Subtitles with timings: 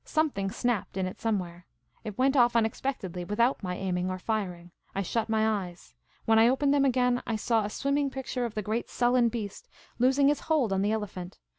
[0.03, 1.67] Something snapped in it somewhere.
[2.03, 4.71] It went off unexpectedly, without my aiming or firing.
[4.95, 5.03] I IT WKNT OKK UNKXI'KCTKDI.Y.
[5.21, 5.93] shut my eyes.
[6.25, 9.29] When I opened them again, I saw a swim ming picture of the great sullen
[9.29, 9.69] beast,
[9.99, 11.37] loosing his hold on the elephant.